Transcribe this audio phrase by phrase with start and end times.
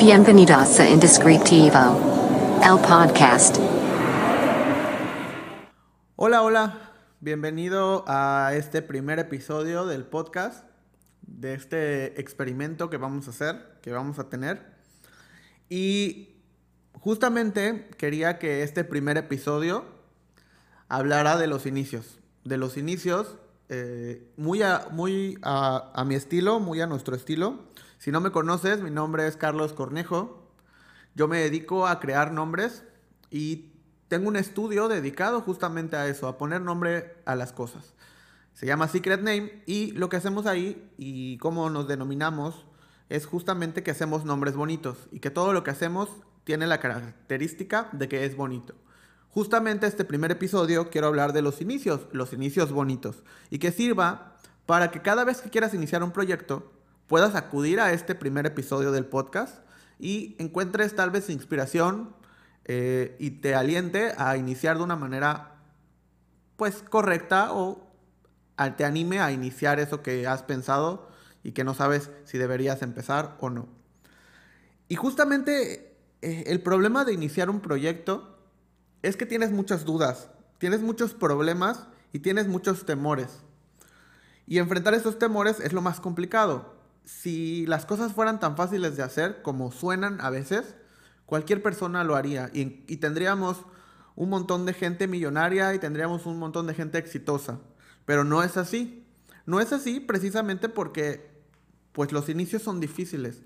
[0.00, 1.78] Bienvenidos a Indescriptivo,
[2.64, 3.58] el podcast.
[6.16, 6.92] Hola, hola.
[7.20, 10.64] Bienvenido a este primer episodio del podcast,
[11.20, 14.74] de este experimento que vamos a hacer, que vamos a tener.
[15.68, 16.30] Y
[16.94, 19.84] justamente quería que este primer episodio
[20.88, 22.20] hablara de los inicios.
[22.44, 23.36] De los inicios,
[23.68, 27.68] eh, muy, a, muy a, a mi estilo, muy a nuestro estilo.
[28.00, 30.50] Si no me conoces, mi nombre es Carlos Cornejo.
[31.14, 32.82] Yo me dedico a crear nombres
[33.30, 33.74] y
[34.08, 37.92] tengo un estudio dedicado justamente a eso, a poner nombre a las cosas.
[38.54, 42.64] Se llama Secret Name y lo que hacemos ahí y cómo nos denominamos
[43.10, 46.08] es justamente que hacemos nombres bonitos y que todo lo que hacemos
[46.44, 48.76] tiene la característica de que es bonito.
[49.28, 54.38] Justamente este primer episodio quiero hablar de los inicios, los inicios bonitos, y que sirva
[54.64, 56.79] para que cada vez que quieras iniciar un proyecto,
[57.10, 59.56] puedas acudir a este primer episodio del podcast
[59.98, 62.14] y encuentres tal vez inspiración
[62.66, 65.56] eh, y te aliente a iniciar de una manera
[66.54, 67.84] pues correcta o
[68.76, 71.10] te anime a iniciar eso que has pensado
[71.42, 73.66] y que no sabes si deberías empezar o no.
[74.86, 78.38] Y justamente eh, el problema de iniciar un proyecto
[79.02, 83.40] es que tienes muchas dudas, tienes muchos problemas y tienes muchos temores.
[84.46, 89.02] Y enfrentar esos temores es lo más complicado si las cosas fueran tan fáciles de
[89.02, 90.74] hacer como suenan a veces,
[91.26, 92.64] cualquier persona lo haría y,
[92.96, 93.64] tendríamos
[94.16, 97.60] un montón de gente millonaria y tendríamos un montón de gente exitosa.
[98.04, 99.06] Pero no es así.
[99.46, 101.30] No es así precisamente porque
[101.92, 103.42] pues los inicios son difíciles.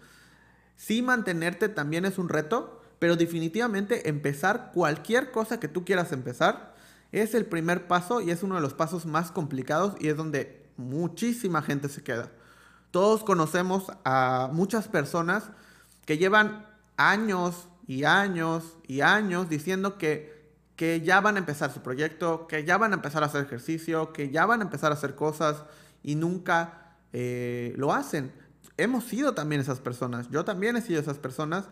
[0.77, 6.75] Sí mantenerte también es un reto, pero definitivamente empezar cualquier cosa que tú quieras empezar
[7.13, 10.67] es el primer paso y es uno de los pasos más complicados y es donde
[10.77, 12.33] muchísima gente se queda.
[12.95, 15.51] Todos conocemos a muchas personas
[16.07, 16.65] que llevan
[16.97, 22.65] años y años y años diciendo que, que ya van a empezar su proyecto, que
[22.65, 25.65] ya van a empezar a hacer ejercicio, que ya van a empezar a hacer cosas
[26.05, 28.31] y nunca eh, lo hacen.
[28.77, 30.31] Hemos sido también esas personas.
[30.31, 31.65] Yo también he sido esas personas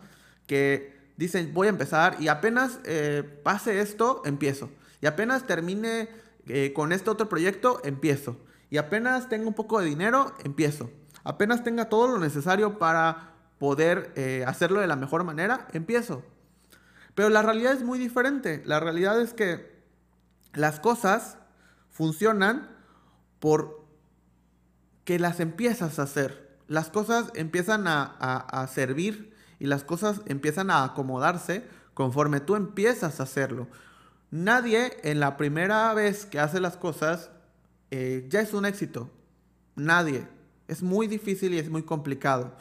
[0.45, 4.71] que dicen voy a empezar y apenas eh, pase esto, empiezo.
[4.99, 6.09] Y apenas termine
[6.47, 8.35] eh, con este otro proyecto, empiezo.
[8.69, 10.89] Y apenas tengo un poco de dinero, empiezo.
[11.23, 16.23] Apenas tenga todo lo necesario para poder eh, hacerlo de la mejor manera, empiezo.
[17.15, 18.61] Pero la realidad es muy diferente.
[18.65, 19.83] La realidad es que
[20.53, 21.37] las cosas
[21.89, 22.69] funcionan
[23.39, 23.83] por
[25.05, 26.57] que las empiezas a hacer.
[26.67, 33.23] Las cosas empiezan a, servir y las cosas empiezan a acomodarse conforme tú empiezas a
[33.23, 33.67] hacerlo.
[34.31, 37.29] Nadie en la primera vez que hace las cosas
[37.91, 39.11] eh, ya es un éxito.
[39.75, 40.27] Nadie.
[40.67, 42.55] Es muy difícil y es muy complicado.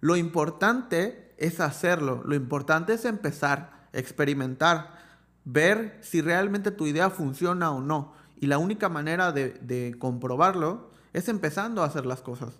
[0.00, 4.98] Lo importante es hacerlo, lo importante es empezar, experimentar,
[5.44, 8.14] ver si realmente tu idea funciona o no.
[8.40, 12.54] Y la única manera de, comprobarlo es empezando a hacer las cosas.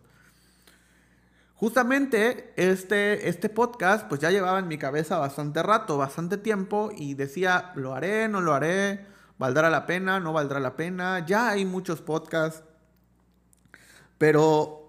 [1.54, 7.14] Justamente este, este podcast pues ya llevaba en mi cabeza bastante rato, bastante tiempo y
[7.14, 9.06] decía, lo haré, no lo haré,
[9.38, 11.24] valdrá la pena, no valdrá la pena.
[11.24, 12.64] Ya hay muchos podcasts,
[14.18, 14.81] pero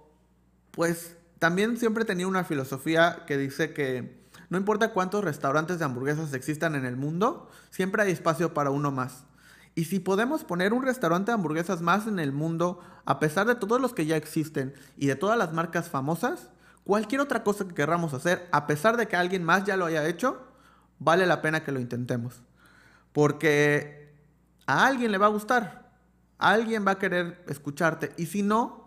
[0.74, 6.34] pues también siempre tenía una filosofía que dice que no importa cuántos restaurantes de hamburguesas
[6.34, 9.24] existan en el mundo, siempre hay espacio para uno más.
[9.76, 13.56] Y si podemos poner un restaurante de hamburguesas más en el mundo, a pesar de
[13.56, 16.50] todos los que ya existen y de todas las marcas famosas,
[16.84, 20.08] cualquier otra cosa que queramos hacer, a pesar de que alguien más ya lo haya
[20.08, 20.42] hecho,
[21.00, 22.42] vale la pena que lo intentemos.
[23.12, 24.14] Porque
[24.66, 25.92] a alguien le va a gustar,
[26.38, 28.12] a alguien va a querer escucharte.
[28.18, 28.83] Y si no,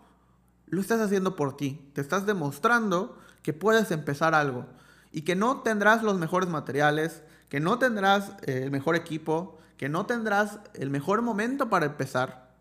[0.67, 1.89] lo estás haciendo por ti.
[1.93, 4.65] Te estás demostrando que puedes empezar algo
[5.11, 9.89] y que no tendrás los mejores materiales, que no tendrás eh, el mejor equipo, que
[9.89, 12.51] no tendrás el mejor momento para empezar.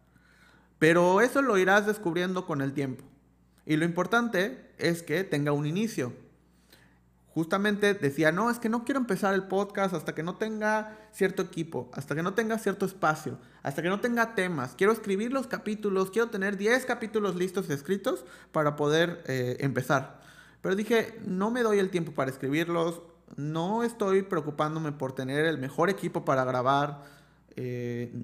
[0.78, 3.04] Pero eso lo irás descubriendo con el tiempo.
[3.64, 6.12] Y lo importante es que tenga un inicio
[7.36, 11.42] justamente decía, no, es que no quiero empezar el podcast hasta que no tenga cierto
[11.42, 14.74] equipo, hasta que no tenga cierto espacio, hasta que no tenga temas.
[14.74, 20.22] Quiero escribir los capítulos, quiero tener 10 capítulos listos y escritos para poder eh, empezar.
[20.62, 23.02] Pero dije, no me doy el tiempo para escribirlos,
[23.36, 27.02] no estoy preocupándome por tener el mejor equipo para grabar.
[27.54, 28.14] Eh,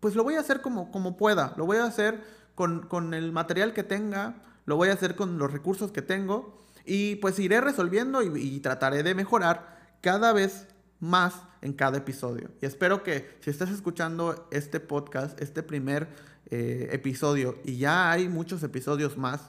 [0.00, 2.22] pues lo voy a hacer como, como pueda, lo voy a hacer
[2.54, 6.67] con, con el material que tenga, lo voy a hacer con los recursos que tengo
[6.88, 10.66] y pues iré resolviendo y, trataré de mejorar cada vez
[11.00, 12.50] más en cada episodio.
[12.62, 16.08] Y espero que si estás escuchando este podcast, este primer
[16.50, 19.42] eh, episodio, y ya hay muchos episodios más,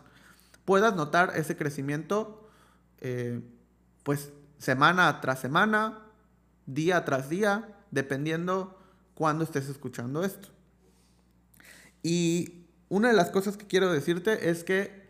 [0.65, 2.49] puedas notar ese crecimiento
[2.99, 3.41] eh,
[4.03, 5.99] pues semana tras semana,
[6.65, 8.77] día tras día, dependiendo
[9.13, 10.49] cuándo estés escuchando esto.
[12.03, 15.07] Y una de las cosas que quiero decirte es que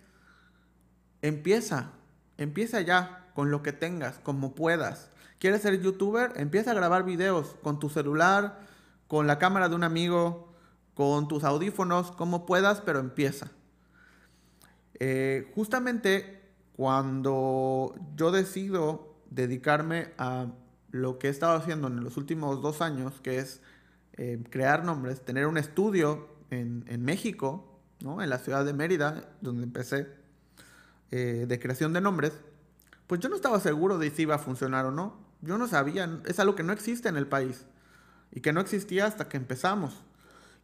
[1.21, 1.93] empieza,
[2.39, 5.11] empieza ya con lo que tengas, como puedas.
[5.37, 6.33] ¿Quieres ser youtuber?
[6.35, 8.59] Empieza a grabar videos con tu celular,
[9.07, 10.53] con la cámara de un amigo,
[10.93, 13.51] con tus audífonos, como puedas, pero empieza.
[14.99, 16.41] Eh, justamente
[16.73, 20.47] cuando yo decido dedicarme a
[20.91, 23.61] lo que he estado haciendo en los últimos dos años, que es
[24.13, 28.21] eh, crear nombres, tener un estudio en, México, ¿no?
[28.21, 30.18] en la ciudad de Mérida, donde empecé,
[31.11, 32.33] eh, de creación de nombres,
[33.07, 35.17] pues yo no estaba seguro de si iba a funcionar o no.
[35.41, 37.65] Yo no sabía, es algo que no existe en el país
[38.31, 40.03] y que no existía hasta que empezamos.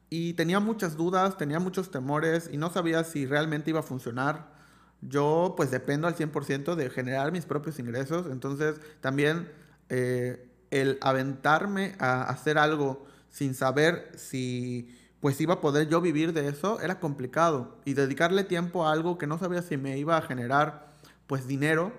[0.10, 4.54] Y tenía muchas dudas, tenía muchos temores y no sabía si realmente iba a funcionar.
[5.02, 9.50] Yo pues dependo al 100% de generar mis propios ingresos, entonces también
[9.90, 16.34] eh, el aventarme a hacer algo sin saber si pues iba a poder yo vivir
[16.34, 20.18] de eso era complicado y dedicarle tiempo a algo que no sabía si me iba
[20.18, 20.94] a generar
[21.28, 21.92] pues dinero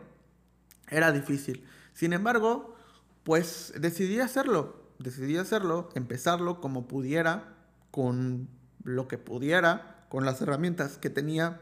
[0.88, 1.64] era difícil.
[1.92, 2.76] Sin embargo,
[3.24, 7.54] pues decidí hacerlo, decidí hacerlo, empezarlo como pudiera,
[7.90, 8.48] con
[8.84, 11.60] lo que pudiera, con las herramientas que tenía.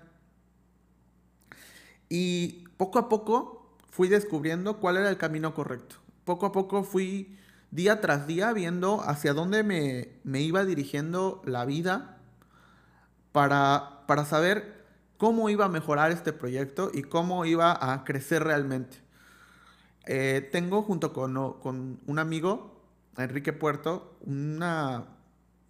[2.11, 7.37] Y poco a poco fui descubriendo cuál era el camino correcto poco a poco fui
[7.75, 12.19] día tras día viendo hacia dónde me, iba dirigiendo la vida
[13.33, 14.85] para, para, saber
[15.17, 18.99] cómo iba a mejorar este proyecto y cómo iba a crecer realmente.
[20.07, 21.37] Eh, tengo junto con,
[22.07, 22.81] un amigo,
[23.17, 25.07] Enrique Puerto, una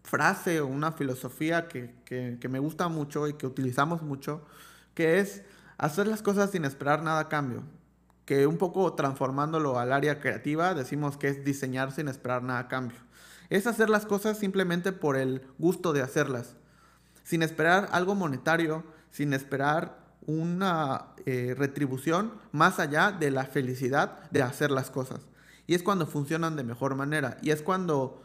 [0.03, 4.45] frase o una filosofía que, que me gusta mucho y que utilizamos mucho,
[4.93, 5.43] que es
[5.79, 7.63] hacer las cosas sin esperar nada a cambio
[8.25, 12.69] que un poco transformándolo al área creativa, decimos que es diseñar sin esperar nada a
[12.69, 12.99] cambio.
[13.51, 16.57] Es hacer las cosas simplemente por el gusto de hacerlas,
[17.23, 24.43] sin esperar algo monetario, sin esperar una eh, retribución más allá de la felicidad de
[24.43, 25.21] hacer las cosas.
[25.67, 27.37] Y es cuando funcionan de mejor manera.
[27.43, 28.23] Y es cuando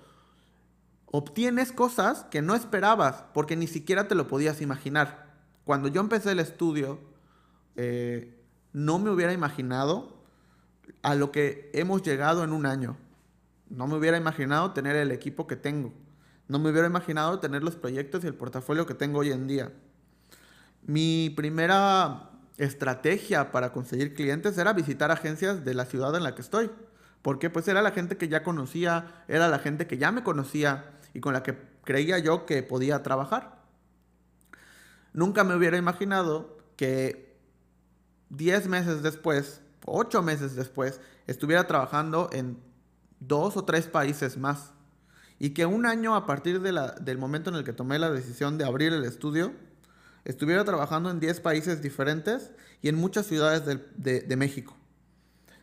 [1.06, 5.28] obtienes cosas que no esperabas, porque ni siquiera te lo podías imaginar.
[5.66, 7.00] Cuando yo empecé el estudio,
[7.76, 8.39] eh,
[8.74, 10.18] no me hubiera imaginado
[11.02, 12.98] a lo que hemos llegado en un año.
[13.70, 15.94] No me hubiera imaginado tener el equipo que tengo.
[16.48, 19.72] No me hubiera imaginado tener los proyectos y el portafolio que tengo hoy en día.
[20.82, 26.42] Mi primera estrategia para conseguir clientes era visitar agencias de la ciudad en la que
[26.42, 26.72] estoy.
[27.22, 30.92] Porque pues era la gente que ya conocía, era la gente que ya me conocía
[31.14, 33.60] y con la que creía yo que podía trabajar.
[35.14, 37.29] Nunca me hubiera imaginado que
[38.30, 42.58] 10 meses después, 8 meses después, estuviera trabajando en
[43.20, 44.72] dos o tres países más.
[45.40, 48.66] Y que un año a partir del momento en el que tomé la decisión de
[48.66, 49.54] abrir el estudio,
[50.26, 54.76] estuviera trabajando en 10 países diferentes y en muchas ciudades de, de México.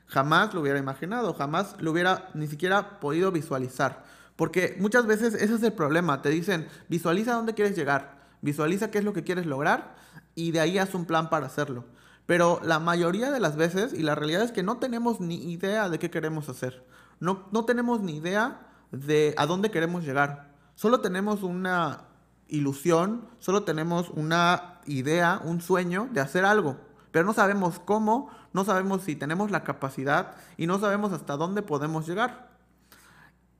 [0.06, 4.04] Jamás lo hubiera imaginado, jamás lo hubiera ni siquiera podido visualizar.
[4.36, 6.22] Porque muchas veces ese es el problema.
[6.22, 9.96] Te dicen, visualiza dónde quieres llegar, visualiza qué es lo que quieres lograr
[10.34, 11.84] y de ahí haz un plan para hacerlo.
[12.26, 15.88] Pero la mayoría de las veces, y la realidad es que no tenemos ni idea
[15.88, 16.84] de qué queremos hacer.
[17.20, 20.52] No, no tenemos ni idea de a dónde queremos llegar.
[20.74, 22.08] Solo tenemos una
[22.48, 26.76] ilusión, solo tenemos una idea, un sueño de hacer algo.
[27.12, 31.62] Pero no sabemos cómo, no sabemos si tenemos la capacidad y no sabemos hasta dónde
[31.62, 32.50] podemos llegar.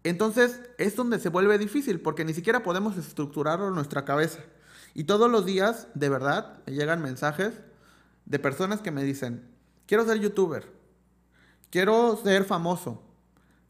[0.03, 4.41] Entonces es donde se vuelve difícil porque ni siquiera podemos estructurarlo en nuestra cabeza.
[4.95, 7.55] Y todos los días, de verdad, llegan mensajes
[8.27, 9.49] de personas que me dicen,
[9.87, 10.71] quiero ser youtuber,
[11.71, 13.03] quiero ser famoso,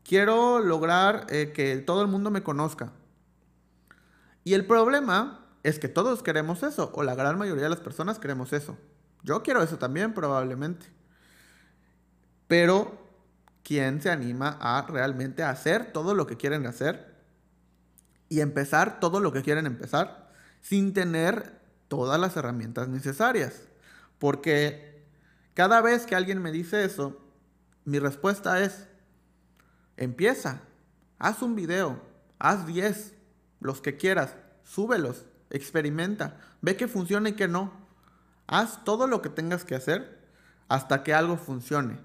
[0.02, 2.92] quiero lograr eh, que todo el mundo me conozca.
[4.44, 8.18] Y el problema es que todos queremos eso, o la gran mayoría de las personas
[8.18, 8.76] queremos eso.
[9.22, 10.86] Yo quiero eso también, probablemente.
[12.46, 12.96] Pero,
[13.64, 17.16] ¿quién se anima a realmente hacer todo lo que quieren hacer?
[18.28, 23.62] Y empezar todo lo que quieren empezar sin tener todas las herramientas necesarias.
[24.18, 25.04] Porque
[25.54, 27.20] cada vez que alguien me dice eso,
[27.84, 28.88] mi respuesta es,
[29.96, 30.62] empieza,
[31.18, 32.02] haz un video,
[32.38, 33.14] haz 10,
[33.60, 37.72] los que quieras, súbelos, experimenta, ve que funciona y que no.
[38.46, 40.18] Haz todo lo que tengas que hacer
[40.68, 41.98] hasta que algo funcione.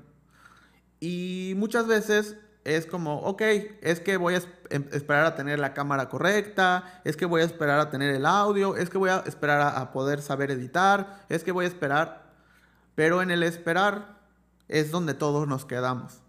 [1.00, 3.42] Y muchas veces es como, ok,
[3.82, 7.46] es que voy a em, esperar a tener la cámara correcta, es que voy a
[7.46, 11.44] esperar a tener el audio, es que voy a esperar a, poder saber editar, es
[11.44, 12.32] que voy a esperar.
[12.96, 14.20] Pero en el esperar
[14.68, 16.22] es donde todos nos quedamos.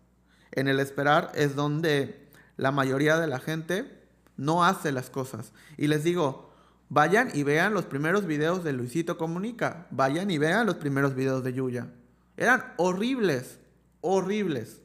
[0.53, 4.03] En el esperar es donde la mayoría de la gente
[4.37, 5.53] no hace las cosas.
[5.77, 6.53] Y les digo,
[6.89, 9.87] vayan y vean los primeros videos de Luisito Comunica.
[9.91, 11.89] Vayan y vean los primeros videos de Yuya.
[12.37, 13.59] Eran horribles,
[14.01, 14.82] horribles.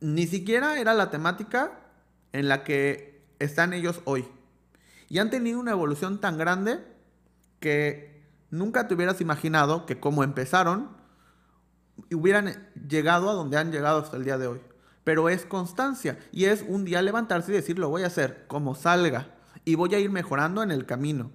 [0.00, 1.72] Ni siquiera era la temática
[2.32, 4.26] en la que están ellos hoy.
[5.08, 6.78] Y han tenido una evolución tan grande
[7.60, 10.90] que nunca te hubieras imaginado que como empezaron,
[12.12, 14.60] hubieran llegado a donde han llegado hasta el día de hoy.
[15.04, 18.74] Pero es constancia y es un día levantarse y decir, lo voy a hacer como
[18.74, 21.30] salga y voy a ir mejorando en el camino.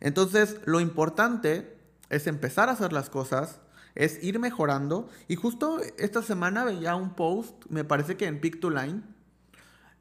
[0.00, 1.76] Entonces, lo importante
[2.10, 3.60] es empezar a hacer las cosas,
[3.96, 5.08] es ir mejorando.
[5.26, 8.60] Y justo esta semana veía un post, me parece que en Pick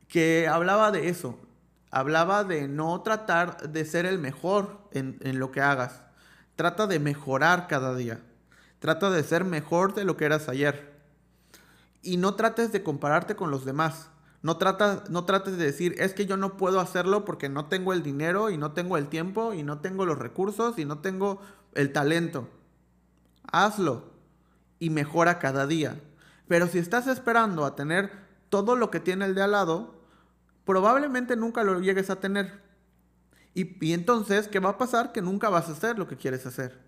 [0.08, 1.40] que hablaba de eso.
[1.90, 6.02] Hablaba de no tratar de ser el mejor en, en lo que hagas.
[6.56, 8.22] Trata de mejorar cada día.
[8.80, 10.94] Trata de ser mejor de lo que eras ayer.
[12.02, 14.10] Y no trates de compararte con los demás.
[14.46, 14.60] No,
[15.10, 18.52] no trates de decir, es que yo no puedo hacerlo porque no tengo el dinero
[18.52, 21.42] y no tengo el tiempo y no tengo los recursos y no tengo
[21.74, 22.48] el talento.
[23.52, 24.12] Hazlo
[24.80, 26.00] y mejora cada día.
[26.48, 28.12] Pero si estás esperando a tener
[28.50, 29.96] todo lo que tiene el de al lado,
[30.66, 32.62] probablemente nunca lo llegues a tener.
[33.54, 35.12] Y, y entonces, ¿qué va a pasar?
[35.12, 36.80] Que nunca vas a hacer lo que quieres hacer.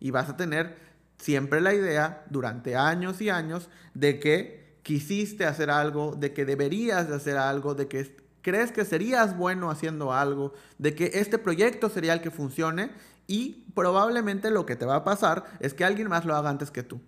[0.00, 0.76] Y vas a tener
[1.18, 7.08] siempre la idea durante años y años de que quisiste hacer algo, de que deberías
[7.08, 11.88] de hacer algo, de que crees que serías bueno haciendo algo, de que este proyecto
[11.88, 12.90] sería el que funcione
[13.26, 16.70] y probablemente lo que te va a pasar es que alguien más lo haga antes
[16.70, 17.00] que tú.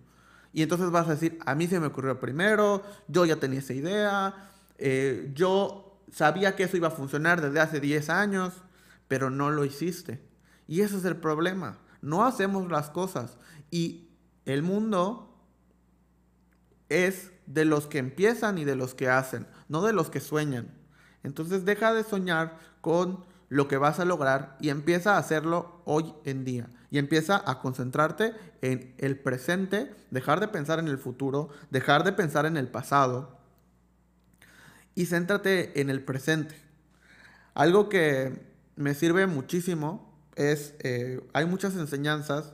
[0.51, 3.73] Y entonces vas a decir, a mí se me ocurrió primero, yo ya tenía esa
[3.73, 8.53] idea, eh, yo sabía que eso iba a funcionar desde hace 10 años,
[9.07, 10.21] pero no lo hiciste.
[10.67, 11.77] Y ese es el problema.
[12.01, 13.37] No hacemos las cosas.
[13.71, 14.09] Y
[14.45, 15.37] el mundo
[16.89, 20.71] es de los que empiezan y de los que hacen, no de los que sueñan.
[21.23, 26.13] Entonces deja de soñar con lo que vas a lograr y empieza a hacerlo hoy
[26.23, 26.69] en día.
[26.91, 32.13] Y empieza a concentrarte en el presente, dejar de pensar en el futuro, dejar de
[32.13, 33.37] pensar en el pasado
[34.95, 36.55] y céntrate en el presente.
[37.53, 42.53] Algo que me sirve muchísimo es, eh, hay muchas enseñanzas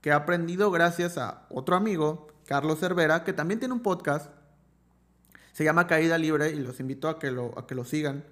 [0.00, 4.30] que he aprendido gracias a otro amigo, Carlos Cervera, que también tiene un podcast.
[5.52, 8.24] Se llama Caída Libre y los invito a que lo, a que lo sigan.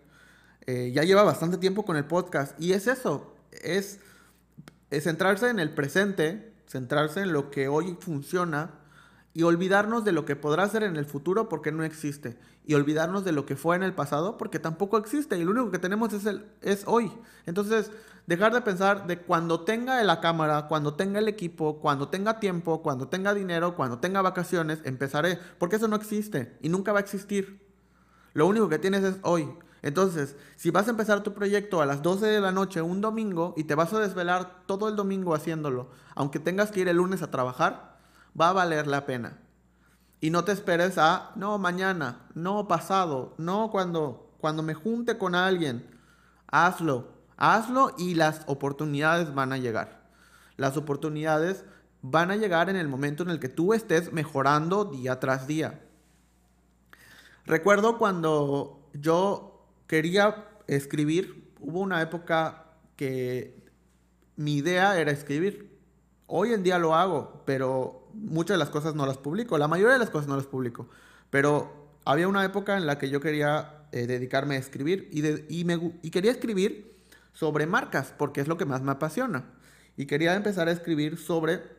[0.67, 4.01] Eh, ya lleva bastante tiempo con el podcast y es eso, es,
[4.91, 8.73] es centrarse en el presente, centrarse en lo que hoy funciona
[9.37, 12.39] y olvidarnos de lo que podrá ser en el futuro porque no existe.
[12.65, 15.37] Y olvidarnos de lo que fue en el pasado porque tampoco existe.
[15.37, 17.13] Y lo único que tenemos es, el, es hoy.
[17.45, 17.93] Entonces,
[18.27, 22.83] dejar de pensar de cuando tenga la cámara, cuando tenga el equipo, cuando tenga tiempo,
[22.83, 25.39] cuando tenga dinero, cuando tenga vacaciones, empezaré.
[25.59, 27.61] Porque eso no existe y nunca va a existir.
[28.33, 29.51] Lo único que tienes es hoy.
[29.83, 33.55] Entonces, si vas a empezar tu proyecto a las 12 de la noche un domingo
[33.57, 37.23] y te vas a desvelar todo el domingo haciéndolo, aunque tengas que ir el lunes
[37.23, 37.99] a trabajar,
[38.39, 39.39] va a valer la pena.
[40.21, 45.35] Y no te esperes a, no, mañana, no, pasado, no, cuando, cuando me junte con
[45.35, 45.87] alguien.
[46.47, 50.07] Hazlo, hazlo y las oportunidades van a llegar.
[50.57, 51.65] Las oportunidades
[52.01, 55.83] van a llegar en el momento en el que tú estés mejorando día tras día.
[57.45, 59.56] Recuerdo cuando yo
[59.87, 62.65] quería escribir, hubo una época
[62.97, 63.65] que
[64.37, 65.79] mi idea era escribir.
[66.27, 69.95] Hoy en día lo hago, pero muchas de las cosas no las publico, la mayoría
[69.95, 70.89] de las cosas no las publico,
[71.31, 75.65] pero había una época en la que yo quería eh, dedicarme a escribir y, y,
[75.65, 76.97] me, y quería escribir
[77.33, 79.45] sobre marcas, porque es lo que más me apasiona.
[79.97, 81.76] Y quería empezar a escribir sobre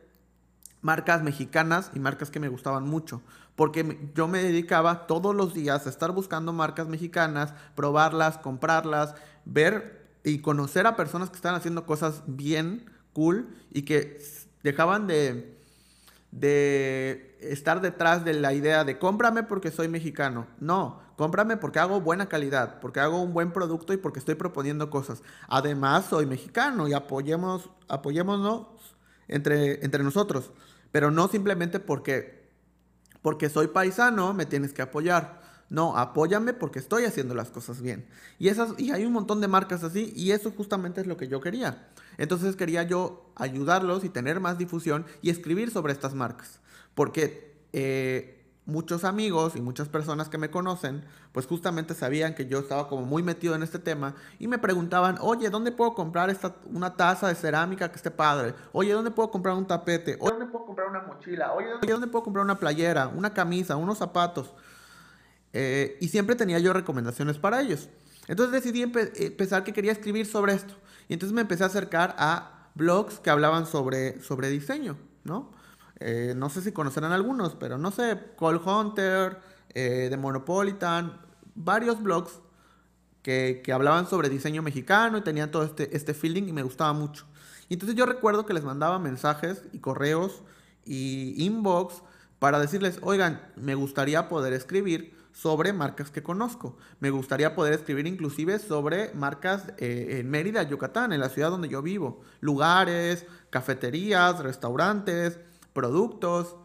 [0.88, 3.20] marcas mexicanas y marcas que me gustaban mucho,
[3.56, 9.14] porque yo me dedicaba todos los días a estar buscando marcas mexicanas, probarlas, comprarlas,
[9.44, 14.18] ver y conocer a personas que están haciendo cosas bien, cool y que
[14.62, 15.58] dejaban de
[16.30, 20.46] de estar detrás de la idea de cómprame porque soy mexicano.
[20.60, 24.90] No, cómprame porque hago buena calidad, porque hago un buen producto y porque estoy proponiendo
[24.90, 25.22] cosas.
[25.48, 28.66] Además, soy mexicano y apoyemos, apoyémonos
[29.26, 30.50] entre, entre nosotros.
[30.92, 32.48] Pero no simplemente porque,
[33.22, 35.42] porque soy paisano me tienes que apoyar.
[35.70, 38.06] No, apóyame porque estoy haciendo las cosas bien.
[38.38, 41.28] Y, esas, y hay un montón de marcas así y eso justamente es lo que
[41.28, 41.88] yo quería.
[42.16, 46.60] Entonces quería yo ayudarlos y tener más difusión y escribir sobre estas marcas.
[46.94, 48.37] Porque eh,
[48.68, 53.06] muchos amigos y muchas personas que me conocen, pues justamente sabían que yo estaba como
[53.06, 57.28] muy metido en este tema y me preguntaban, oye, ¿dónde puedo comprar esta, una taza
[57.28, 58.54] de cerámica que esté padre?
[58.72, 60.18] Oye, ¿dónde puedo comprar un tapete?
[60.20, 61.54] Oye, ¿dónde puedo comprar una mochila?
[61.54, 64.52] Oye, ¿dónde puedo comprar una playera, una camisa, unos zapatos?
[65.54, 67.88] Eh, y siempre tenía yo recomendaciones para ellos.
[68.26, 70.74] Entonces decidí empezar que quería escribir sobre esto.
[71.08, 75.56] Y entonces me empecé a acercar a blogs que hablaban sobre, sobre diseño, ¿no?
[76.00, 79.38] Eh, no sé si conocerán algunos, pero no sé, Call Hunter,
[79.70, 81.20] eh, The Monopolitan,
[81.54, 82.40] varios blogs
[83.22, 86.92] que, que, hablaban sobre diseño mexicano y tenían todo este, este feeling y me gustaba
[86.92, 87.26] mucho.
[87.68, 90.42] Y entonces yo recuerdo que les mandaba mensajes y correos
[90.84, 92.02] y inbox
[92.38, 96.76] para decirles, oigan, me gustaría poder escribir sobre marcas que conozco.
[97.00, 101.68] Me gustaría poder escribir inclusive sobre marcas eh, en Mérida, Yucatán, en la ciudad donde
[101.68, 102.22] yo vivo.
[102.40, 105.38] Lugares, cafeterías, restaurantes,
[105.72, 106.56] productos.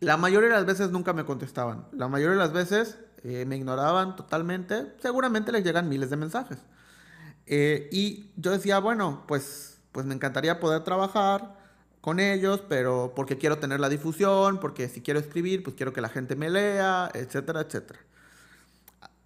[0.00, 1.86] La mayoría de las veces nunca me contestaban.
[1.92, 4.92] La mayoría de las veces eh, me ignoraban totalmente.
[5.00, 6.58] Seguramente les llegan miles de mensajes.
[7.46, 11.56] Eh, y yo decía, bueno, pues, pues me encantaría poder trabajar
[12.00, 16.00] con ellos, pero porque quiero tener la difusión, porque si quiero escribir, pues quiero que
[16.00, 18.00] la gente me lea, etcétera, etcétera.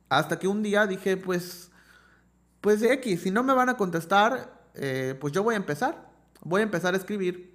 [0.09, 1.71] Hasta que un día dije, pues,
[2.61, 6.11] pues X, si no me van a contestar, eh, pues yo voy a empezar.
[6.43, 7.52] Voy a empezar a escribir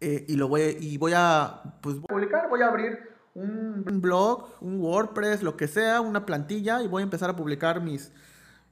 [0.00, 2.98] eh, y lo voy, y voy a pues, publicar, voy a abrir
[3.34, 7.80] un, blog, un WordPress, lo que sea, una plantilla y voy a empezar a publicar
[7.80, 8.12] mis,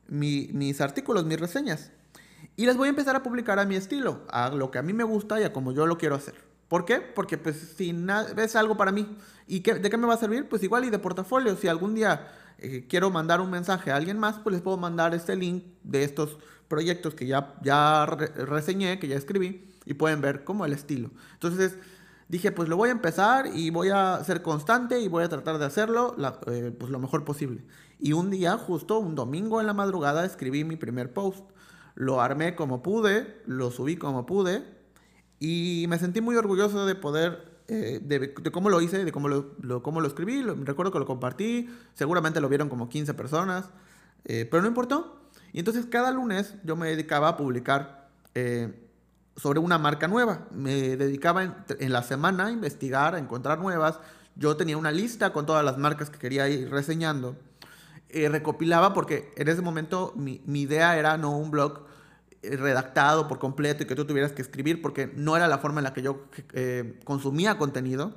[0.08, 1.92] mis artículos, mis reseñas.
[2.56, 4.92] Y les voy a empezar a publicar a mi estilo, a lo que a mí
[4.92, 6.34] me gusta y a como yo lo quiero hacer.
[6.68, 7.00] ¿Por qué?
[7.00, 7.94] Porque pues si
[8.36, 9.16] es algo para mí.
[9.46, 10.48] ¿Y qué, de qué me va a servir?
[10.48, 11.54] Pues igual y de portafolio.
[11.56, 12.26] Si algún día
[12.58, 16.02] eh, quiero mandar un mensaje a alguien más, pues les puedo mandar este link de
[16.02, 21.10] estos proyectos que ya, ya reseñé, que ya escribí y pueden ver como el estilo.
[21.34, 21.78] Entonces
[22.28, 25.58] dije, pues lo voy a empezar y voy a ser constante y voy a tratar
[25.58, 27.64] de hacerlo eh, pues lo mejor posible.
[27.98, 31.44] Y un día, justo un domingo en la madrugada, escribí mi primer post.
[31.94, 34.76] Lo armé como pude, lo subí como pude
[35.38, 39.82] y me sentí muy orgulloso de poder, eh, de, cómo lo hice, de cómo lo,
[39.82, 40.42] cómo lo escribí.
[40.42, 43.70] recuerdo que lo compartí, seguramente lo vieron como 15 personas,
[44.24, 45.25] eh, pero no importó.
[45.52, 48.08] Y entonces cada lunes yo me dedicaba a publicar
[49.36, 50.46] sobre una marca nueva.
[50.50, 53.98] Me dedicaba en, la semana a investigar, a encontrar nuevas.
[54.34, 57.36] Yo tenía una lista con todas las marcas que quería ir reseñando.
[58.08, 61.86] Eh, recopilaba porque en ese momento mi, idea era no un blog
[62.42, 65.80] eh, redactado por completo y que tú tuvieras que escribir porque no era la forma
[65.80, 68.14] en la que yo eh, consumía contenido.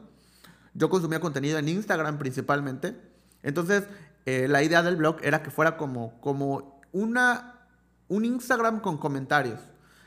[0.74, 2.96] Yo consumía contenido en Instagram principalmente.
[3.44, 3.86] Entonces,
[4.26, 7.68] la idea del blog era que fuera como, como una,
[8.08, 9.60] un Instagram con comentarios.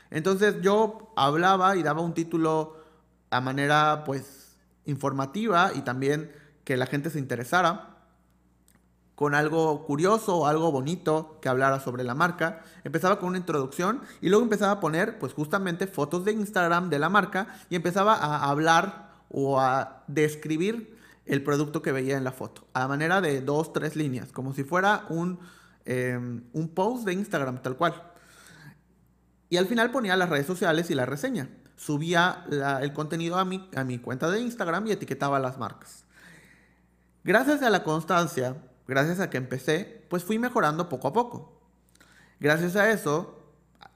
[0.09, 2.77] Entonces yo hablaba y daba un título
[3.29, 6.31] a manera pues informativa y también
[6.63, 7.89] que la gente se interesara
[9.15, 12.61] con algo curioso o algo bonito que hablara sobre la marca.
[12.83, 16.99] Empezaba con una introducción y luego empezaba a poner pues justamente fotos de Instagram de
[16.99, 22.31] la marca y empezaba a hablar o a describir el producto que veía en la
[22.31, 25.39] foto, a manera de dos, tres líneas, como si fuera un,
[25.85, 28.11] eh, un post de Instagram tal cual.
[29.49, 31.49] Y al final ponía las redes sociales y la reseña.
[31.75, 32.45] Subía
[32.81, 36.05] el contenido a mi, a mi cuenta de Instagram y etiquetaba las marcas.
[37.23, 41.61] Gracias a la constancia, gracias a que empecé, pues fui mejorando poco a poco.
[42.39, 43.43] Gracias a eso,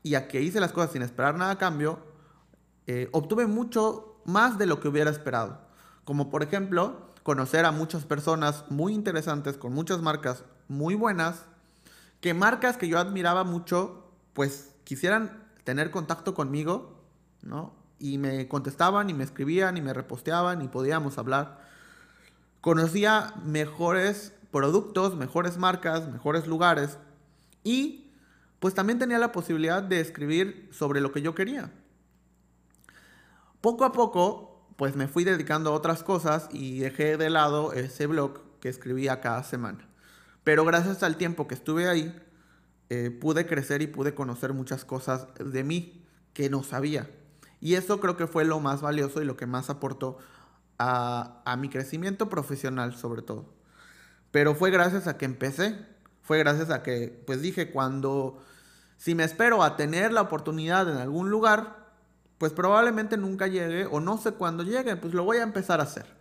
[0.04, 2.00] y a que hice las cosas sin esperar nada a cambio,
[2.88, 5.60] eh, obtuve mucho más de lo que hubiera esperado.
[6.06, 11.46] Como por ejemplo, conocer a muchas personas muy interesantes, con muchas marcas muy buenas,
[12.22, 17.04] que marcas que yo admiraba mucho, pues quisieran tener contacto conmigo,
[17.42, 17.74] ¿no?
[18.00, 21.62] Y me contestaban y me escribían y me reposteaban y podíamos hablar.
[22.62, 26.98] Conocía mejores productos, mejores marcas, mejores lugares
[27.64, 28.12] y
[28.60, 31.72] pues también tenía la posibilidad de escribir sobre lo que yo quería.
[33.62, 38.08] Poco a poco, pues me fui dedicando a otras cosas y dejé de lado ese
[38.08, 39.88] blog que escribía cada semana.
[40.48, 42.18] Pero gracias al tiempo que estuve ahí,
[42.90, 47.10] eh, pude crecer y pude conocer muchas cosas de mí que no sabía.
[47.60, 50.20] Y eso creo que fue lo más valioso y lo que más aportó
[50.80, 53.44] a, a mi crecimiento profesional sobre todo.
[54.32, 55.86] Pero fue gracias a que empecé,
[56.22, 58.42] fue gracias a que, pues dije, cuando,
[58.96, 61.90] si me espero a tener la oportunidad en algún lugar,
[62.38, 65.84] pues probablemente nunca llegue o no sé cuándo llegue, pues lo voy a empezar a
[65.84, 66.17] hacer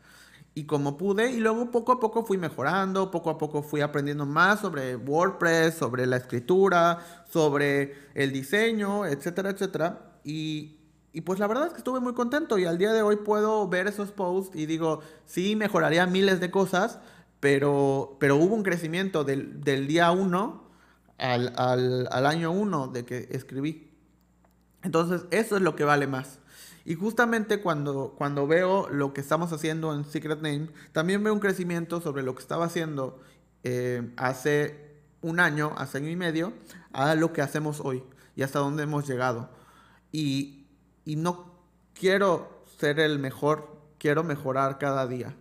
[0.57, 4.25] y como pude y luego poco a poco fui mejorando, poco a poco fui aprendiendo
[4.25, 10.14] más sobre WordPress, sobre la escritura, sobre el diseño, etcétera, etcétera.
[10.25, 10.79] Y,
[11.12, 13.69] y pues la verdad es que estuve muy contento y al día de hoy puedo
[13.69, 17.01] ver esos posts y digo, sí, mejoraría miles de cosas,
[17.38, 20.64] pero, pero hubo un crecimiento del, del día 1
[21.19, 23.90] al, al, al año 1 de que escribí.
[24.83, 26.38] Entonces, eso es lo que vale más.
[26.87, 31.40] Y justamente cuando, cuando veo lo que estamos haciendo en Secret Name, también veo un
[31.40, 33.20] crecimiento sobre lo que estaba haciendo
[33.64, 36.53] eh, hace un año, hace año y medio,
[36.92, 38.05] a lo que hacemos hoy
[38.37, 39.51] y hasta dónde hemos llegado.
[40.12, 40.68] Y,
[41.05, 41.57] y no
[41.92, 43.68] quiero ser el mejor,
[43.99, 45.35] quiero mejorar cada día.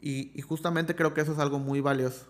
[0.00, 2.24] Y, y, justamente creo que eso es algo muy valioso.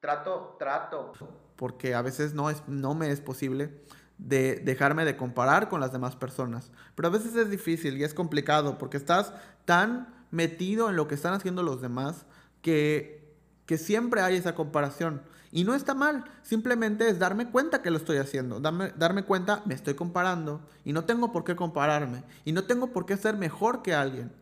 [0.00, 1.12] Trato, trato,
[1.56, 3.82] porque a veces no, es, no me es posible
[4.18, 6.70] de dejarme de comparar con las demás personas.
[6.94, 9.32] Pero a veces es difícil y es complicado porque estás
[9.64, 12.26] tan metido en lo que están haciendo los demás
[12.62, 13.34] que,
[13.66, 15.22] que siempre hay esa comparación.
[15.52, 19.62] Y no está mal, simplemente es darme cuenta que lo estoy haciendo, darme, darme cuenta,
[19.64, 23.36] me estoy comparando y no tengo por qué compararme y no tengo por qué ser
[23.36, 24.32] mejor que alguien.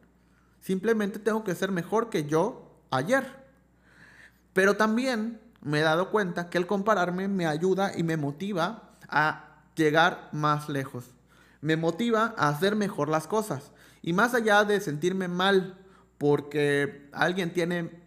[0.60, 3.44] Simplemente tengo que ser mejor que yo ayer.
[4.54, 9.53] Pero también me he dado cuenta que el compararme me ayuda y me motiva a
[9.74, 11.04] llegar más lejos.
[11.60, 13.72] Me motiva a hacer mejor las cosas.
[14.02, 15.78] Y más allá de sentirme mal
[16.18, 18.02] porque alguien tiene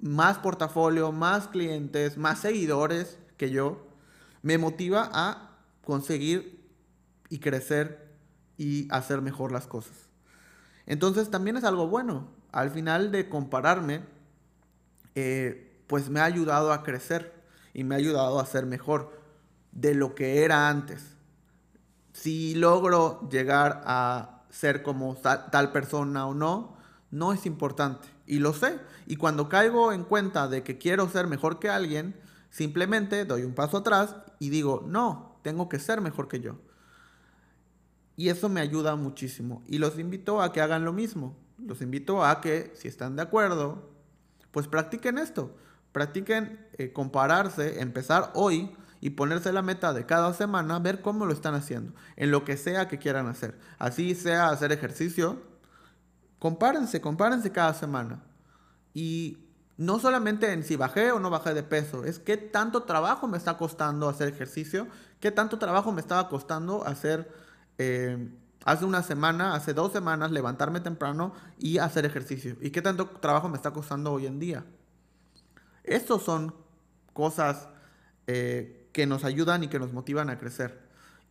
[0.00, 3.86] más portafolio, más clientes, más seguidores que yo,
[4.42, 6.68] me motiva a conseguir
[7.28, 8.10] y crecer
[8.56, 10.08] y hacer mejor las cosas.
[10.86, 12.28] Entonces también es algo bueno.
[12.50, 14.02] Al final de compararme,
[15.14, 17.32] eh, pues me ha ayudado a crecer
[17.72, 19.21] y me ha ayudado a ser mejor
[19.72, 21.16] de lo que era antes.
[22.12, 26.76] Si logro llegar a ser como tal persona o no,
[27.10, 28.08] no es importante.
[28.26, 28.78] Y lo sé.
[29.06, 32.14] Y cuando caigo en cuenta de que quiero ser mejor que alguien,
[32.50, 36.56] simplemente doy un paso atrás y digo, no, tengo que ser mejor que yo.
[38.16, 39.62] Y eso me ayuda muchísimo.
[39.66, 41.36] Y los invito a que hagan lo mismo.
[41.58, 43.90] Los invito a que, si están de acuerdo,
[44.50, 45.56] pues practiquen esto.
[45.92, 51.32] Practiquen eh, compararse, empezar hoy y ponerse la meta de cada semana, ver cómo lo
[51.32, 53.58] están haciendo, en lo que sea que quieran hacer.
[53.76, 55.42] Así sea hacer ejercicio,
[56.38, 58.22] compárense, compárense cada semana.
[58.94, 59.38] Y
[59.76, 63.36] no solamente en si bajé o no bajé de peso, es qué tanto trabajo me
[63.38, 64.86] está costando hacer ejercicio,
[65.18, 67.28] qué tanto trabajo me estaba costando hacer,
[67.78, 68.30] eh,
[68.64, 73.48] hace una semana, hace dos semanas, levantarme temprano y hacer ejercicio, y qué tanto trabajo
[73.48, 74.64] me está costando hoy en día.
[75.82, 76.54] Estos son
[77.12, 77.68] cosas
[78.28, 80.80] eh, que nos ayudan y que nos motivan a crecer.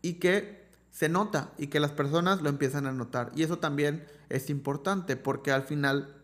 [0.01, 3.31] Y que se nota y que las personas lo empiezan a notar.
[3.35, 6.15] Y eso también es importante porque al final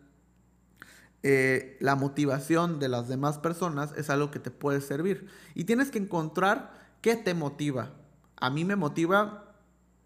[1.23, 5.27] eh, la motivación de las demás personas es algo que te puede servir.
[5.55, 7.93] Y tienes que encontrar qué te motiva.
[8.35, 9.55] A mí me motiva,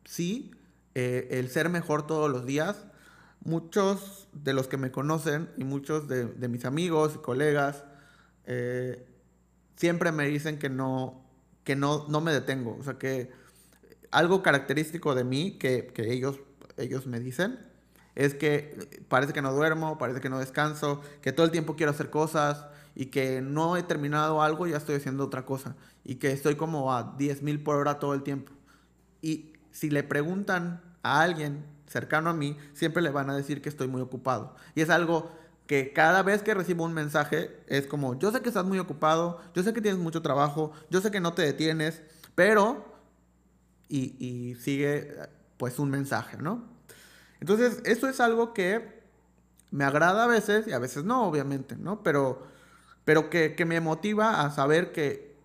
[0.05, 0.51] sí,
[0.95, 2.85] eh, el ser mejor todos los días.
[3.43, 7.83] Muchos de los que me conocen y muchos de, mis amigos y colegas
[8.45, 9.07] eh,
[9.75, 11.20] siempre me dicen que no,
[11.63, 12.77] que no, no me detengo.
[12.79, 13.31] O sea, que
[14.11, 16.39] algo característico de mí que, que ellos,
[16.77, 17.59] ellos me dicen
[18.15, 21.91] es que parece que no duermo, parece que no descanso, que todo el tiempo quiero
[21.91, 26.31] hacer cosas y que no he terminado algo ya estoy haciendo otra cosa y que
[26.31, 28.51] estoy como a 10 mil por hora todo el tiempo.
[29.21, 33.69] Y si le preguntan a alguien cercano a mí, siempre le van a decir que
[33.69, 34.55] estoy muy ocupado.
[34.75, 35.31] Y es algo
[35.71, 39.39] que cada vez que recibo un mensaje es como, yo sé que estás muy ocupado,
[39.55, 42.01] yo sé que tienes mucho trabajo, yo sé que no te detienes,
[42.35, 42.93] pero...
[43.87, 45.15] Y, sigue
[45.55, 46.61] pues un mensaje, ¿no?
[47.39, 49.01] Entonces, eso es algo que
[49.69, 52.03] me agrada a veces y a veces no, obviamente, ¿no?
[52.03, 52.45] Pero,
[53.05, 55.37] pero que, que me motiva a saber que,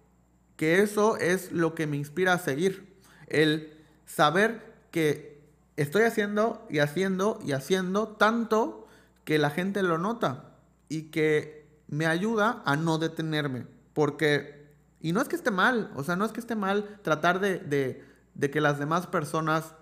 [0.57, 2.99] que eso es lo que me inspira a seguir.
[3.29, 3.73] El
[4.07, 5.41] saber que
[5.77, 8.86] estoy haciendo y haciendo y haciendo tanto
[9.27, 10.55] que la gente lo nota
[10.89, 13.67] y que me ayuda a no detenerme.
[13.93, 17.41] Porque, y no es que esté mal, o sea, no es que esté mal tratar
[17.41, 17.59] de,
[18.35, 19.75] de, que las demás personas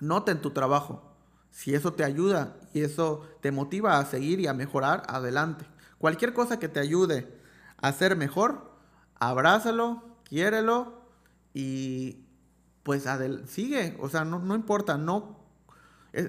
[0.00, 1.14] noten tu trabajo.
[1.50, 5.66] Si eso te ayuda y eso te motiva a seguir y a mejorar, adelante.
[5.98, 7.38] Cualquier cosa que te ayude
[7.76, 8.72] a ser mejor,
[9.16, 11.02] abrázalo, quiérelo
[11.52, 12.24] y
[12.82, 13.04] pues
[13.48, 13.98] sigue.
[14.00, 15.45] O sea, no, no importa, no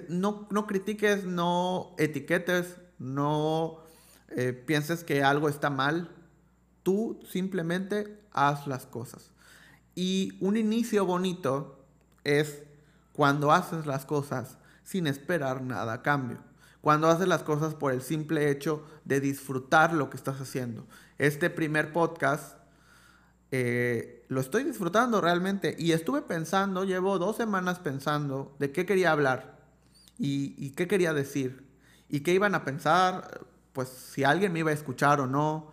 [0.10, 3.80] no, no critiques, no etiquetes, no
[4.30, 6.10] eh, pienses que algo está mal.
[6.84, 9.32] Tú simplemente haz las cosas.
[9.96, 11.86] Y un inicio bonito
[12.24, 12.64] es
[13.14, 16.40] cuando haces las cosas sin esperar nada a cambio.
[16.82, 20.86] Cuando haces las cosas por el simple hecho de disfrutar lo que estás haciendo.
[21.18, 22.58] Este primer podcast
[23.52, 25.76] eh, lo estoy disfrutando realmente.
[25.80, 29.57] Y estuve pensando, llevo dos semanas pensando de qué quería hablar
[30.18, 31.66] y, y qué quería decir
[32.10, 33.42] y qué iban a pensar,
[33.74, 35.72] pues si alguien me iba a escuchar o no,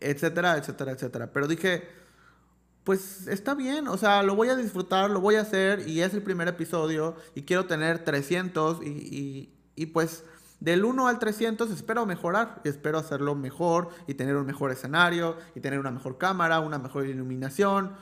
[0.00, 1.32] etcétera, etcétera, etcétera.
[1.32, 1.88] Pero dije,
[2.84, 6.14] pues está bien, o sea, lo voy a disfrutar, lo voy a hacer y es
[6.14, 10.24] el primer episodio y quiero tener 300 y, y, y pues
[10.60, 15.60] del 1 al 300 espero mejorar, espero hacerlo mejor y tener un mejor escenario y
[15.60, 17.92] tener una mejor cámara, una mejor iluminación,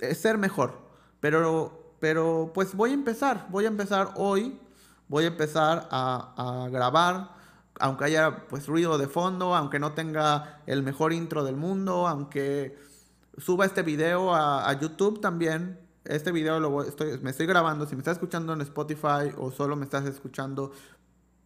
[0.00, 0.78] eh, ser mejor.
[1.20, 4.58] Pero, pero pues voy a empezar, voy a empezar hoy,
[5.08, 7.34] voy a empezar a, grabar,
[7.80, 12.78] aunque haya pues ruido de fondo, aunque no tenga el mejor intro del mundo, aunque
[13.38, 15.80] suba este video a, YouTube también.
[16.04, 17.86] Este video lo voy, estoy, me estoy grabando.
[17.86, 20.72] Si me estás escuchando en Spotify o solo me estás escuchando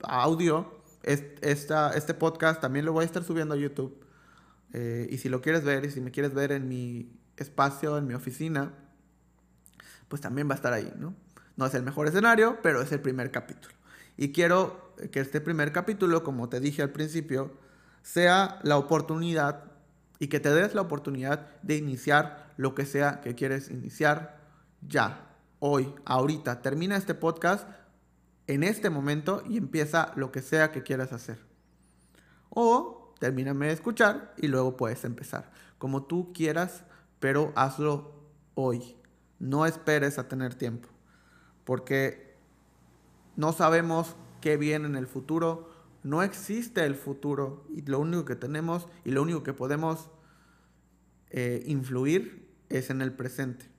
[0.02, 4.04] audio, esta, este podcast también lo voy a estar subiendo a YouTube.
[4.72, 8.06] Eh, y si lo quieres ver y si me quieres ver en mi espacio, en
[8.06, 8.74] mi oficina,
[10.08, 11.14] pues también va a estar ahí, ¿no?
[11.58, 13.74] No es el mejor escenario, pero es el primer capítulo.
[14.16, 17.52] Y quiero que este primer capítulo, como te dije al principio,
[18.00, 19.64] sea la oportunidad
[20.20, 24.38] y que te des la oportunidad de iniciar lo que sea que quieres iniciar
[24.86, 26.62] ya, hoy, ahorita.
[26.62, 27.68] Termina este podcast
[28.46, 31.40] en este momento y empieza lo que sea que quieras hacer.
[32.50, 35.50] O termíname de escuchar y luego puedes empezar.
[35.78, 36.84] Como tú quieras,
[37.18, 38.14] pero hazlo
[38.54, 38.94] hoy.
[39.40, 40.88] No esperes a tener tiempo.
[41.68, 42.34] Porque
[43.36, 45.68] no sabemos qué viene en el futuro.
[46.02, 47.66] No existe el futuro.
[47.68, 50.08] Y lo único que tenemos y lo único que podemos
[51.28, 53.70] eh, influir es en el presente.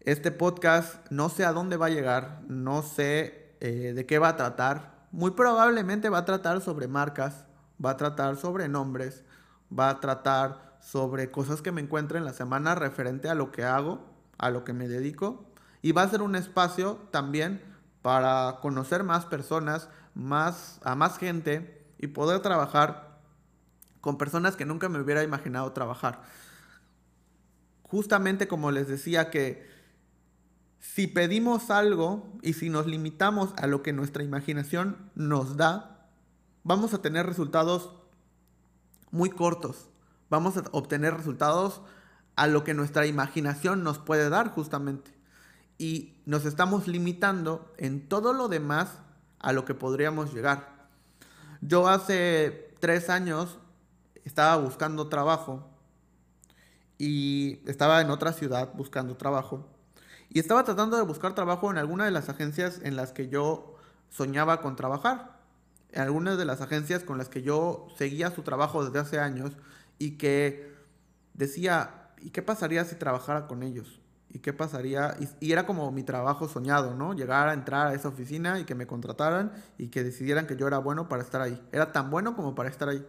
[0.00, 4.28] Este podcast no sé a dónde va a llegar, no sé eh, de qué va
[4.28, 5.08] a tratar.
[5.12, 7.46] Muy probablemente va a tratar sobre marcas,
[7.82, 9.24] va a tratar sobre nombres,
[9.72, 13.64] va a tratar sobre cosas que me encuentro en la semana referente a lo que
[13.64, 14.04] hago,
[14.36, 15.49] a lo que me dedico.
[15.82, 17.62] Y va a ser un espacio también
[18.02, 23.18] para conocer más personas, más, a más gente y poder trabajar
[24.00, 26.22] con personas que nunca me hubiera imaginado trabajar.
[27.82, 29.68] Justamente como les decía que
[30.78, 36.08] si pedimos algo y si nos limitamos a lo que nuestra imaginación nos da,
[36.62, 37.90] vamos a tener resultados
[39.10, 39.88] muy cortos.
[40.30, 41.82] Vamos a obtener resultados
[42.36, 45.19] a lo que nuestra imaginación nos puede dar justamente.
[45.80, 48.98] Y nos estamos limitando en todo lo demás
[49.38, 50.88] a lo que podríamos llegar.
[51.62, 53.56] Yo hace tres años
[54.26, 55.70] estaba buscando trabajo
[56.98, 59.70] y estaba en otra ciudad buscando trabajo
[60.28, 63.76] y estaba tratando de buscar trabajo en alguna de las agencias en las que yo
[64.10, 65.40] soñaba con trabajar.
[65.92, 69.52] En algunas de las agencias con las que yo seguía su trabajo desde hace años
[69.98, 70.74] y que
[71.32, 73.99] decía, ¿y qué pasaría si trabajara con ellos?
[74.32, 75.16] ¿Y qué pasaría?
[75.40, 77.14] Y, era como mi trabajo soñado, ¿no?
[77.14, 80.68] Llegar a entrar a esa oficina y que me contrataran y que decidieran que yo
[80.68, 81.60] era bueno para estar ahí.
[81.72, 83.04] Era tan bueno como para estar ahí.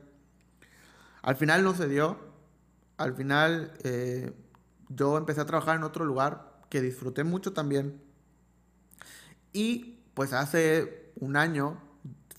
[1.22, 2.18] Al final no se dio.
[2.98, 4.34] Al final eh,
[4.90, 8.02] yo empecé a trabajar en otro lugar que disfruté mucho también.
[9.54, 11.80] Y pues hace un año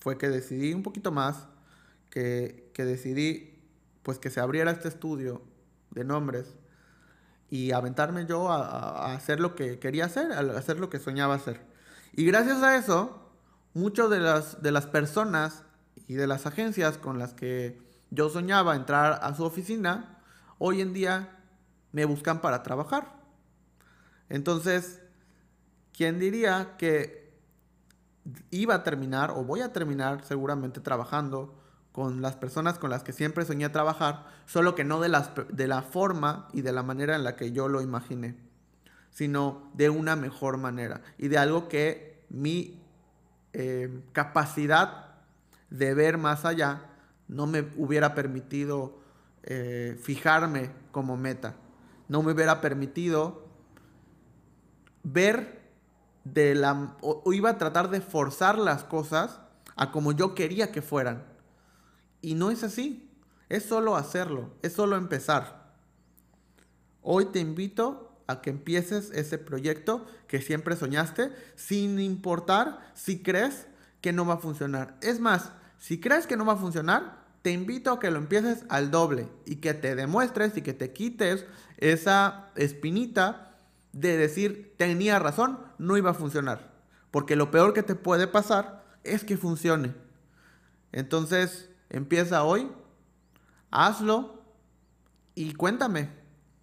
[0.00, 1.46] fue que decidí un poquito más,
[2.10, 3.62] que, que decidí
[4.02, 5.42] pues que se abriera este estudio
[5.90, 6.56] de nombres
[7.52, 11.60] y aventarme yo a, hacer lo que quería hacer, a hacer lo que soñaba hacer.
[12.14, 13.30] Y gracias a eso,
[13.74, 15.62] muchas de las, de las personas
[16.08, 20.18] y de las agencias con las que yo soñaba entrar a su oficina,
[20.56, 21.40] hoy en día
[21.92, 23.20] me buscan para trabajar.
[24.30, 25.02] Entonces,
[25.92, 27.34] ¿quién diría que
[28.50, 31.61] iba a terminar o voy a terminar seguramente trabajando
[31.92, 35.68] con las personas con las que siempre soñé trabajar, solo que no de, las, de
[35.68, 38.34] la forma y de la manera en la que yo lo imaginé,
[39.10, 42.80] sino de una mejor manera y de algo que mi
[43.52, 45.14] eh, capacidad
[45.68, 46.86] de ver más allá
[47.28, 48.98] no me hubiera permitido
[49.42, 51.54] eh, fijarme como meta,
[52.08, 53.46] no me hubiera permitido
[55.02, 55.62] ver
[56.24, 56.96] de la...
[57.00, 59.40] O, iba a tratar de forzar las cosas
[59.76, 61.31] a como yo quería que fueran.
[62.22, 63.10] Y no es así.
[63.48, 64.54] Es solo hacerlo.
[64.62, 65.74] Es solo empezar.
[67.02, 73.66] Hoy te invito a que empieces ese proyecto que siempre soñaste sin importar si crees
[74.00, 74.96] que no va a funcionar.
[75.02, 78.64] Es más, si crees que no va a funcionar, te invito a que lo empieces
[78.68, 81.44] al doble y que te demuestres y que te quites
[81.78, 83.56] esa espinita
[83.92, 86.72] de decir tenía razón, no iba a funcionar.
[87.10, 89.92] Porque lo peor que te puede pasar es que funcione.
[90.92, 92.70] Entonces, empieza hoy,
[93.70, 94.42] hazlo,
[95.34, 96.10] y cuéntame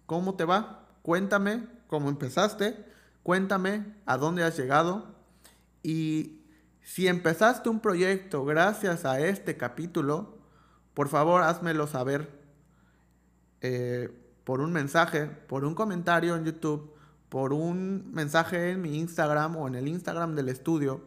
[0.06, 2.84] cómo te va, cuéntame cómo empezaste,
[3.22, 5.14] cuéntame a dónde has llegado
[5.82, 6.42] y
[6.82, 10.38] si empezaste un proyecto gracias a este capítulo,
[10.94, 12.28] por favor házmelo saber
[13.60, 14.08] eh,
[14.44, 16.94] por un mensaje, por un comentario en YouTube,
[17.28, 21.04] por un mensaje en mi Instagram o en el Instagram del estudio.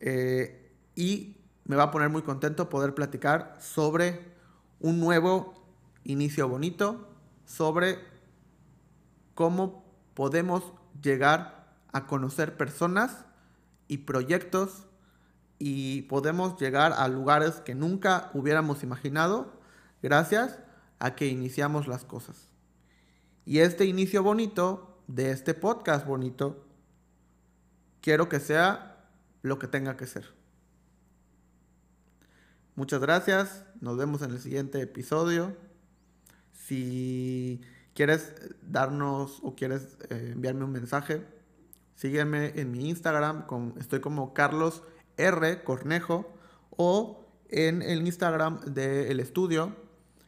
[0.00, 4.32] Eh, y me va a poner muy contento poder platicar sobre
[4.80, 5.54] un nuevo
[6.04, 7.08] inicio bonito,
[7.44, 7.98] sobre
[9.34, 13.24] cómo podemos llegar a conocer personas
[13.88, 14.86] y proyectos
[15.58, 19.52] y podemos llegar a lugares que nunca hubiéramos imaginado
[20.02, 20.58] gracias
[20.98, 22.48] a que iniciamos las cosas.
[23.44, 26.64] Y este inicio bonito de este podcast bonito,
[28.00, 29.08] quiero que sea
[29.42, 30.32] lo que tenga que ser.
[32.76, 35.56] Muchas gracias, nos vemos en el siguiente episodio.
[36.52, 37.60] Si
[37.94, 41.26] quieres darnos o quieres eh, enviarme un mensaje,
[41.96, 44.84] sígueme en mi Instagram, con, estoy como Carlos
[45.16, 45.64] R.
[45.64, 46.32] Cornejo,
[46.70, 49.74] o en el Instagram del estudio,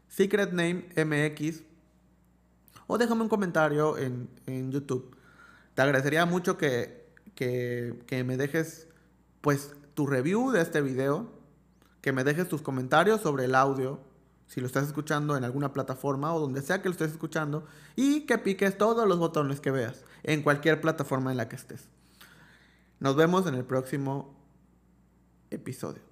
[0.08, 1.62] Secret Name MX,
[2.88, 4.28] o déjame un comentario en,
[4.72, 5.16] YouTube.
[5.74, 8.88] Te agradecería mucho que, que me dejes
[9.40, 11.41] pues tu review de este video,
[12.02, 14.00] que me dejes tus comentarios sobre el audio,
[14.46, 17.64] si lo estás escuchando en alguna plataforma o donde sea que lo estés escuchando,
[17.96, 21.88] y que piques todos los botones que veas en cualquier plataforma en la que estés.
[23.00, 24.34] Nos vemos en el próximo
[25.50, 26.02] episodio.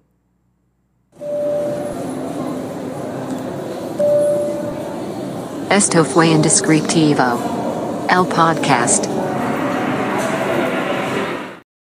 [5.69, 8.07] Esto fue Indescriptivo.
[8.09, 9.20] El podcast.